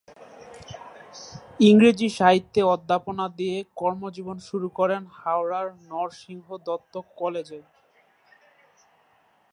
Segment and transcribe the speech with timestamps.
[1.59, 7.59] ইংরাজী সাহিত্যে অধ্যাপনা দিয়ে কর্মজীবন শুরু করেন হাওড়ার নরসিংহ দত্ত কলেজে।